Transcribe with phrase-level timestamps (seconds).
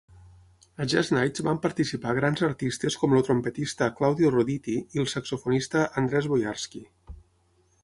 [0.83, 5.87] A Jazz Nights van participar grans artistes com el trompetista Claudio Roditi i el saxofonista
[6.05, 6.85] Andres Boiarsky.